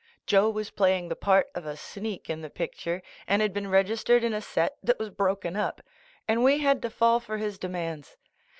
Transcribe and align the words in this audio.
Joe 0.25 0.49
was 0.49 0.71
playing 0.71 1.09
the 1.09 1.15
part 1.15 1.51
of 1.53 1.67
a 1.67 1.77
sneak 1.77 2.27
in 2.27 2.41
the 2.41 2.49
picture, 2.49 3.03
and 3.27 3.39
had 3.39 3.53
been 3.53 3.67
registered 3.69 4.23
in 4.23 4.33
a 4.33 4.41
set 4.41 4.77
that 4.81 4.97
was 4.97 5.11
broken 5.11 5.55
up, 5.55 5.79
and 6.27 6.43
we 6.43 6.57
had 6.57 6.81
to 6.81 6.89
fall 6.89 7.19
for 7.19 7.37
his 7.37 7.59
demands. 7.59 8.17